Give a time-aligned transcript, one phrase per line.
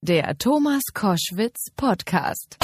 [0.00, 2.56] Der Thomas Koschwitz Podcast.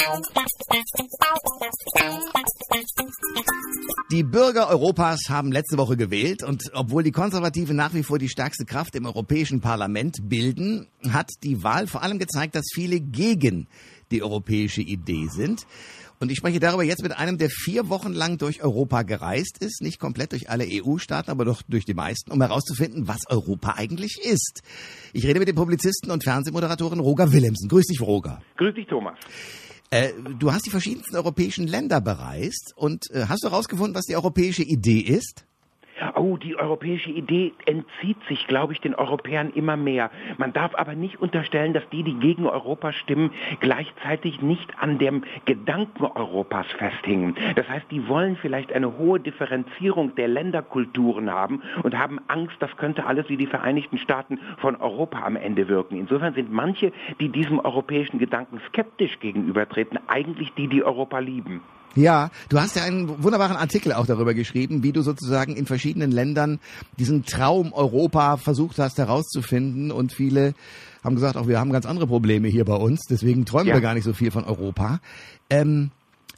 [4.12, 8.28] Die Bürger Europas haben letzte Woche gewählt und obwohl die Konservativen nach wie vor die
[8.28, 13.66] stärkste Kraft im Europäischen Parlament bilden, hat die Wahl vor allem gezeigt, dass viele gegen
[14.14, 15.66] die europäische Idee sind.
[16.20, 19.82] Und ich spreche darüber jetzt mit einem, der vier Wochen lang durch Europa gereist ist,
[19.82, 24.18] nicht komplett durch alle EU-Staaten, aber doch durch die meisten, um herauszufinden, was Europa eigentlich
[24.22, 24.62] ist.
[25.12, 27.68] Ich rede mit dem Publizisten und Fernsehmoderatoren Roger Willemsen.
[27.68, 28.40] Grüß dich, Roger.
[28.56, 29.18] Grüß dich, Thomas.
[29.90, 34.16] Äh, du hast die verschiedensten europäischen Länder bereist und äh, hast du herausgefunden, was die
[34.16, 35.44] europäische Idee ist?
[36.16, 40.10] Oh, die europäische Idee entzieht sich, glaube ich, den Europäern immer mehr.
[40.38, 43.30] Man darf aber nicht unterstellen, dass die, die gegen Europa stimmen,
[43.60, 47.36] gleichzeitig nicht an dem Gedanken Europas festhingen.
[47.54, 52.76] Das heißt, die wollen vielleicht eine hohe Differenzierung der Länderkulturen haben und haben Angst, das
[52.76, 55.96] könnte alles wie die Vereinigten Staaten von Europa am Ende wirken.
[55.96, 61.62] Insofern sind manche, die diesem europäischen Gedanken skeptisch gegenübertreten, eigentlich die, die Europa lieben.
[61.96, 66.10] Ja, du hast ja einen wunderbaren Artikel auch darüber geschrieben, wie du sozusagen in verschiedenen
[66.10, 66.58] Ländern
[66.98, 70.54] diesen Traum Europa versucht hast herauszufinden und viele
[71.04, 73.74] haben gesagt, auch wir haben ganz andere Probleme hier bei uns, deswegen träumen ja.
[73.74, 75.00] wir gar nicht so viel von Europa.
[75.50, 75.90] Ähm,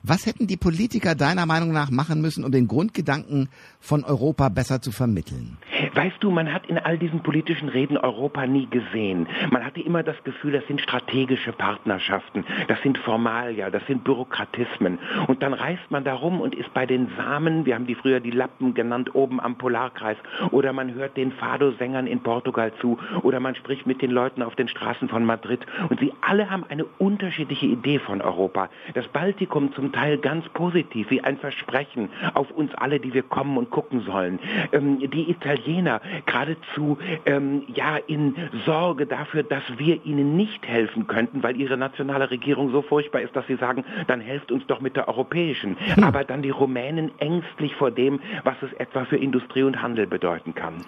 [0.09, 3.49] was hätten die Politiker deiner Meinung nach machen müssen, um den Grundgedanken
[3.81, 5.59] von Europa besser zu vermitteln?
[5.95, 9.27] Weißt du, man hat in all diesen politischen Reden Europa nie gesehen.
[9.51, 14.99] Man hatte immer das Gefühl, das sind strategische Partnerschaften, das sind Formalia, das sind Bürokratismen.
[15.27, 18.31] Und dann reist man darum und ist bei den Samen, wir haben die früher die
[18.31, 20.19] Lappen genannt, oben am Polarkreis,
[20.51, 24.55] oder man hört den Fado-Sängern in Portugal zu, oder man spricht mit den Leuten auf
[24.55, 25.61] den Straßen von Madrid.
[25.89, 28.69] Und sie alle haben eine unterschiedliche Idee von Europa.
[28.95, 33.57] Das Baltikum zum Teil ganz positiv, wie ein Versprechen auf uns alle, die wir kommen
[33.57, 34.39] und gucken sollen.
[34.73, 38.35] Ähm, die Italiener geradezu ähm, ja in
[38.67, 43.35] Sorge dafür, dass wir ihnen nicht helfen könnten, weil ihre nationale Regierung so furchtbar ist,
[43.35, 45.77] dass sie sagen, dann helft uns doch mit der europäischen.
[45.79, 46.05] Hm.
[46.05, 50.55] Aber dann die Rumänen ängstlich vor dem, was es etwa für Industrie und Handel bedeuten
[50.55, 50.85] kann.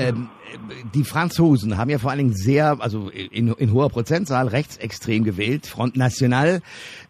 [0.00, 0.28] Ähm,
[0.94, 5.66] die Franzosen haben ja vor allen Dingen sehr, also in, in hoher Prozentzahl rechtsextrem gewählt,
[5.66, 6.60] Front National.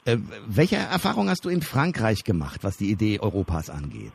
[0.04, 4.12] Äh, welche Erfahrung hast du in Frankreich gemacht, was die Idee Europas angeht?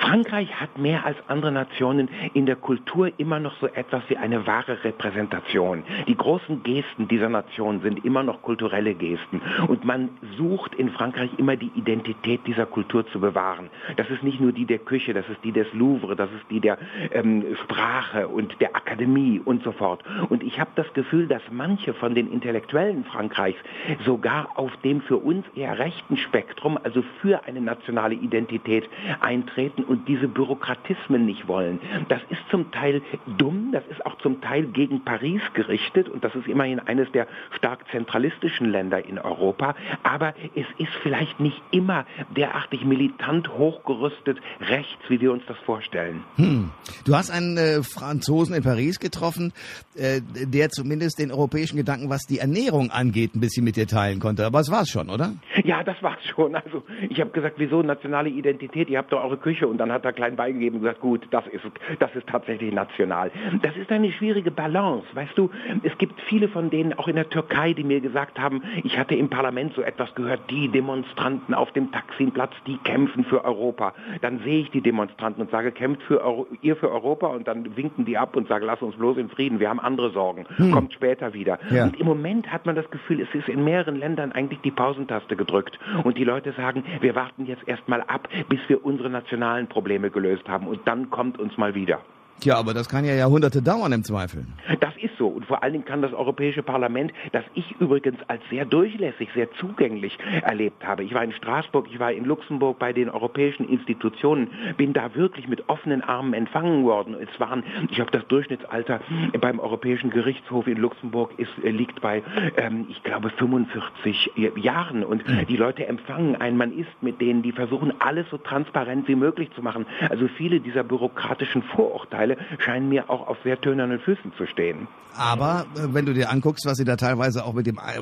[0.00, 4.46] Frankreich hat mehr als andere Nationen in der Kultur immer noch so etwas wie eine
[4.46, 5.82] wahre Repräsentation.
[6.06, 9.40] Die großen Gesten dieser Nation sind immer noch kulturelle Gesten.
[9.68, 13.68] Und man sucht in Frankreich immer die Identität dieser Kultur zu bewahren.
[13.96, 16.60] Das ist nicht nur die der Küche, das ist die des Louvre, das ist die
[16.60, 16.78] der
[17.12, 20.02] ähm, Sprache Sprache und der Akademie und so fort.
[20.28, 23.58] Und ich habe das Gefühl, dass manche von den Intellektuellen Frankreichs
[24.04, 28.88] sogar auf dem für uns eher rechten Spektrum, also für eine nationale Identität
[29.20, 31.80] eintreten und diese Bürokratismen nicht wollen.
[32.08, 33.02] Das ist zum Teil
[33.38, 37.26] dumm, das ist auch zum Teil gegen Paris gerichtet und das ist immerhin eines der
[37.56, 42.06] stark zentralistischen Länder in Europa, aber es ist vielleicht nicht immer
[42.36, 46.24] derartig militant hochgerüstet rechts, wie wir uns das vorstellen.
[46.36, 46.70] Hm.
[47.04, 49.52] Du hast einen äh, Franzosen in Paris getroffen,
[49.96, 54.20] äh, der zumindest den europäischen Gedanken, was die Ernährung angeht, ein bisschen mit dir teilen
[54.20, 54.44] konnte.
[54.44, 55.32] Aber es war's schon, oder?
[55.64, 56.54] Ja, das war's schon.
[56.54, 58.88] Also ich habe gesagt, wieso nationale Identität?
[58.88, 61.46] Ihr habt doch eure Küche und dann hat er klein beigegeben und gesagt, gut, das
[61.48, 61.64] ist
[61.98, 63.30] das ist tatsächlich national.
[63.62, 65.50] Das ist eine schwierige Balance, weißt du.
[65.82, 69.14] Es gibt viele von denen auch in der Türkei, die mir gesagt haben, ich hatte
[69.14, 73.94] im Parlament so etwas gehört, die Demonstranten auf dem Taksimplatz, die kämpfen für Europa.
[74.20, 77.76] Dann sehe ich die Demonstranten und sage, kämpft für Euro, ihr für Europa und dann
[77.86, 80.72] winken die ab und sagen, lass uns bloß in Frieden, wir haben andere Sorgen, hm.
[80.72, 81.58] kommt später wieder.
[81.70, 81.84] Ja.
[81.84, 85.36] Und im Moment hat man das Gefühl, es ist in mehreren Ländern eigentlich die Pausentaste
[85.36, 90.10] gedrückt und die Leute sagen, wir warten jetzt erstmal ab, bis wir unsere nationalen Probleme
[90.10, 92.00] gelöst haben und dann kommt uns mal wieder.
[92.40, 94.44] Tja, aber das kann ja Jahrhunderte dauern im Zweifel.
[94.80, 95.28] Das ist so.
[95.28, 99.50] Und vor allen Dingen kann das Europäische Parlament, das ich übrigens als sehr durchlässig, sehr
[99.52, 101.02] zugänglich erlebt habe.
[101.04, 105.48] Ich war in Straßburg, ich war in Luxemburg bei den europäischen Institutionen, bin da wirklich
[105.48, 107.16] mit offenen Armen empfangen worden.
[107.18, 109.00] Es waren, ich habe das Durchschnittsalter
[109.40, 112.22] beim Europäischen Gerichtshof in Luxemburg ist, liegt bei,
[112.56, 115.04] ähm, ich glaube, 45 Jahren.
[115.04, 115.46] Und mhm.
[115.46, 119.50] die Leute empfangen einen, man ist mit denen, die versuchen, alles so transparent wie möglich
[119.54, 119.86] zu machen.
[120.10, 124.88] Also viele dieser bürokratischen Vorurteile Teile scheinen mir auch auf sehr tönernen Füßen zu stehen.
[125.14, 128.00] Aber äh, wenn du dir anguckst, was sie da teilweise auch mit dem äh,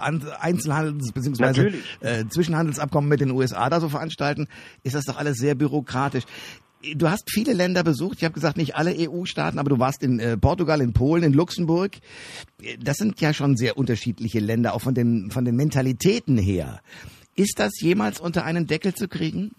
[0.00, 1.72] Einzelhandels- bzw.
[2.00, 4.48] Äh, Zwischenhandelsabkommen mit den USA da so veranstalten,
[4.82, 6.24] ist das doch alles sehr bürokratisch.
[6.96, 8.18] Du hast viele Länder besucht.
[8.18, 11.32] Ich habe gesagt, nicht alle EU-Staaten, aber du warst in äh, Portugal, in Polen, in
[11.32, 11.92] Luxemburg.
[12.80, 16.80] Das sind ja schon sehr unterschiedliche Länder, auch von den, von den Mentalitäten her.
[17.36, 19.52] Ist das jemals unter einen Deckel zu kriegen?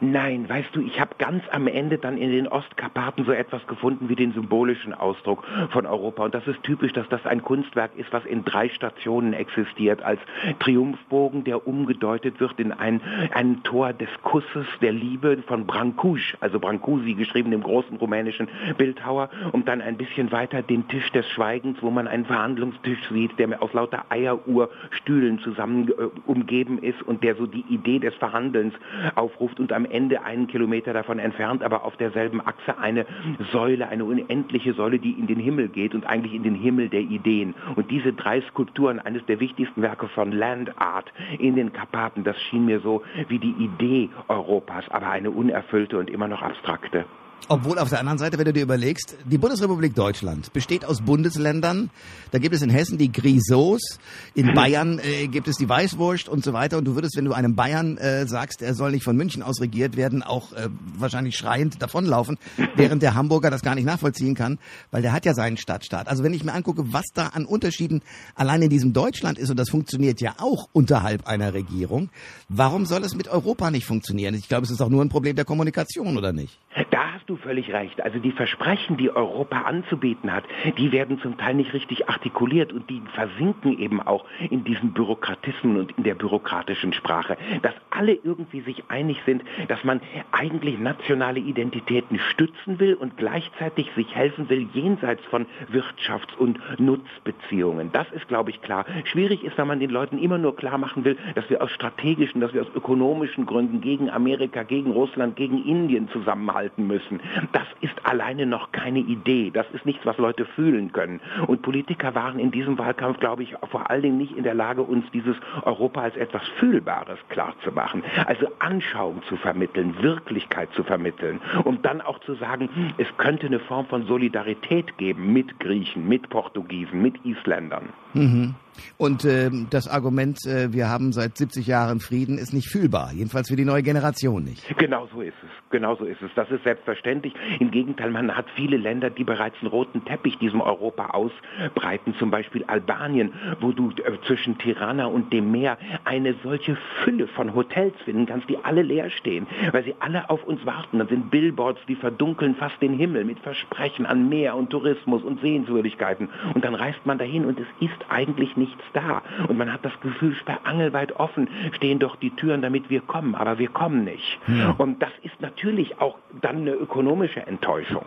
[0.00, 4.08] Nein, weißt du, ich habe ganz am Ende dann in den Ostkarpaten so etwas gefunden
[4.08, 6.24] wie den symbolischen Ausdruck von Europa.
[6.24, 10.20] Und das ist typisch, dass das ein Kunstwerk ist, was in drei Stationen existiert, als
[10.58, 13.00] Triumphbogen, der umgedeutet wird in ein,
[13.32, 19.30] ein Tor des Kusses der Liebe von Brancusi, also Brancusi, geschrieben dem großen rumänischen Bildhauer,
[19.52, 23.62] und dann ein bisschen weiter den Tisch des Schweigens, wo man einen Verhandlungstisch sieht, der
[23.62, 25.92] aus lauter Eieruhrstühlen zusammen äh,
[26.26, 28.74] umgeben ist und der so die Idee des Verhandelns
[29.14, 29.58] aufruft.
[29.58, 33.06] Und am Ende einen Kilometer davon entfernt, aber auf derselben Achse eine
[33.52, 37.00] Säule, eine unendliche Säule, die in den Himmel geht und eigentlich in den Himmel der
[37.00, 37.54] Ideen.
[37.76, 42.40] Und diese drei Skulpturen, eines der wichtigsten Werke von Land Art in den Karpaten, das
[42.42, 47.04] schien mir so wie die Idee Europas, aber eine unerfüllte und immer noch abstrakte.
[47.48, 51.90] Obwohl auf der anderen Seite, wenn du dir überlegst, die Bundesrepublik Deutschland besteht aus Bundesländern.
[52.30, 53.98] Da gibt es in Hessen die Grisos,
[54.34, 56.78] in Bayern äh, gibt es die Weißwurst und so weiter.
[56.78, 59.60] Und du würdest, wenn du einem Bayern äh, sagst, er soll nicht von München aus
[59.60, 62.38] regiert werden, auch äh, wahrscheinlich schreiend davonlaufen,
[62.76, 64.58] während der Hamburger das gar nicht nachvollziehen kann,
[64.90, 66.08] weil der hat ja seinen Stadtstaat.
[66.08, 68.02] Also wenn ich mir angucke, was da an Unterschieden
[68.34, 72.10] allein in diesem Deutschland ist, und das funktioniert ja auch unterhalb einer Regierung,
[72.48, 74.34] warum soll es mit Europa nicht funktionieren?
[74.34, 76.58] Ich glaube, es ist auch nur ein Problem der Kommunikation, oder nicht?
[76.90, 78.02] Da du völlig recht.
[78.02, 80.44] Also die Versprechen, die Europa anzubieten hat,
[80.76, 85.78] die werden zum Teil nicht richtig artikuliert und die versinken eben auch in diesen Bürokratismen
[85.78, 87.36] und in der bürokratischen Sprache.
[87.62, 90.00] Dass alle irgendwie sich einig sind, dass man
[90.32, 97.92] eigentlich nationale Identitäten stützen will und gleichzeitig sich helfen will jenseits von Wirtschafts- und Nutzbeziehungen.
[97.92, 98.84] Das ist, glaube ich, klar.
[99.04, 102.40] Schwierig ist, wenn man den Leuten immer nur klar machen will, dass wir aus strategischen,
[102.40, 107.19] dass wir aus ökonomischen Gründen gegen Amerika, gegen Russland, gegen Indien zusammenhalten müssen.
[107.52, 109.50] Das ist alleine noch keine Idee.
[109.50, 111.20] Das ist nichts, was Leute fühlen können.
[111.46, 114.82] Und Politiker waren in diesem Wahlkampf, glaube ich, vor allen Dingen nicht in der Lage,
[114.82, 118.02] uns dieses Europa als etwas Fühlbares klarzumachen.
[118.26, 122.68] Also Anschauung zu vermitteln, Wirklichkeit zu vermitteln, um dann auch zu sagen,
[122.98, 127.90] es könnte eine Form von Solidarität geben mit Griechen, mit Portugiesen, mit Isländern.
[128.14, 128.54] Mhm.
[128.96, 133.12] Und äh, das Argument, äh, wir haben seit 70 Jahren Frieden, ist nicht fühlbar.
[133.12, 134.66] Jedenfalls für die neue Generation nicht.
[134.78, 135.50] Genau so ist es.
[135.70, 136.30] Genau so ist es.
[136.34, 137.34] Das ist selbstverständlich.
[137.58, 142.14] Im Gegenteil, man hat viele Länder, die bereits einen roten Teppich diesem Europa ausbreiten.
[142.18, 147.54] Zum Beispiel Albanien, wo du äh, zwischen Tirana und dem Meer eine solche Fülle von
[147.54, 150.98] Hotels finden kannst, die alle leer stehen, weil sie alle auf uns warten.
[150.98, 155.40] Dann sind Billboards, die verdunkeln fast den Himmel mit Versprechen an Meer und Tourismus und
[155.40, 156.28] Sehenswürdigkeiten.
[156.54, 159.22] Und dann reist man dahin und es ist eigentlich nichts da.
[159.48, 163.58] Und man hat das Gefühl, sperrangelweit offen stehen doch die Türen, damit wir kommen, aber
[163.58, 164.38] wir kommen nicht.
[164.46, 164.74] Ja.
[164.78, 168.06] Und das ist natürlich auch dann eine ökonomische Enttäuschung.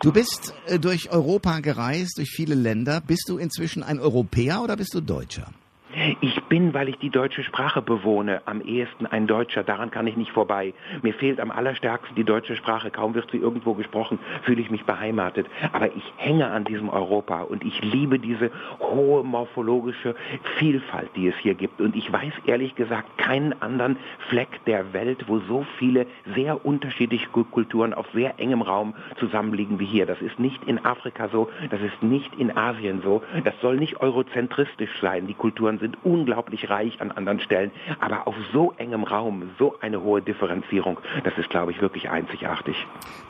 [0.00, 3.02] Du bist äh, durch Europa gereist, durch viele Länder.
[3.06, 5.48] Bist du inzwischen ein Europäer oder bist du Deutscher?
[6.20, 9.64] Ich bin, weil ich die deutsche Sprache bewohne, am ehesten ein Deutscher.
[9.64, 10.74] Daran kann ich nicht vorbei.
[11.00, 12.90] Mir fehlt am allerstärksten die deutsche Sprache.
[12.90, 15.46] Kaum wird sie irgendwo gesprochen, fühle ich mich beheimatet.
[15.72, 20.14] Aber ich hänge an diesem Europa und ich liebe diese hohe morphologische
[20.58, 21.80] Vielfalt, die es hier gibt.
[21.80, 23.96] Und ich weiß ehrlich gesagt keinen anderen
[24.28, 29.86] Fleck der Welt, wo so viele sehr unterschiedliche Kulturen auf sehr engem Raum zusammenliegen wie
[29.86, 30.04] hier.
[30.04, 33.22] Das ist nicht in Afrika so, das ist nicht in Asien so.
[33.44, 35.26] Das soll nicht eurozentristisch sein.
[35.26, 39.78] Die Kulturen sind sind unglaublich reich an anderen Stellen, aber auf so engem Raum so
[39.80, 42.74] eine hohe Differenzierung, das ist, glaube ich, wirklich einzigartig.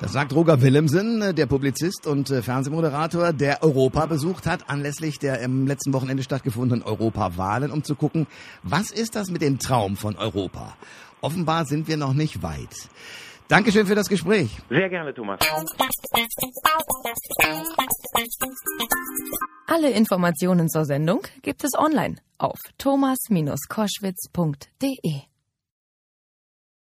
[0.00, 5.18] Das sagt Roger Willemsen, äh, der Publizist und äh, Fernsehmoderator, der Europa besucht hat, anlässlich
[5.18, 8.26] der im letzten Wochenende stattgefundenen Europawahlen, um zu gucken,
[8.62, 10.74] was ist das mit dem Traum von Europa?
[11.20, 12.88] Offenbar sind wir noch nicht weit.
[13.48, 14.50] Dankeschön für das Gespräch.
[14.68, 15.38] Sehr gerne, Thomas.
[19.66, 25.35] Alle Informationen zur Sendung gibt es online auf thomas-koschwitz.de.